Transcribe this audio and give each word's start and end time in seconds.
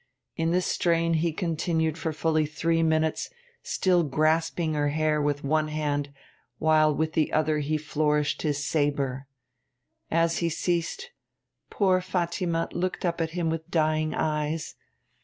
In 0.35 0.49
this 0.49 0.65
strain 0.65 1.13
he 1.13 1.31
continued 1.31 1.95
for 1.95 2.11
fully 2.11 2.47
three 2.47 2.81
minutes, 2.81 3.29
still 3.61 4.01
grasping 4.01 4.73
her 4.73 4.87
hair 4.89 5.21
with 5.21 5.43
one 5.43 5.67
hand 5.67 6.11
while 6.57 6.91
with 6.91 7.13
the 7.13 7.31
other 7.31 7.59
he 7.59 7.77
flourished 7.77 8.41
his 8.41 8.65
sabre. 8.65 9.27
As 10.09 10.39
he 10.39 10.49
ceased, 10.49 11.11
poor 11.69 12.01
Fatima 12.01 12.67
looked 12.71 13.05
up 13.05 13.21
at 13.21 13.33
him 13.37 13.51
with 13.51 13.69
dying 13.69 14.15
eyes. 14.15 14.73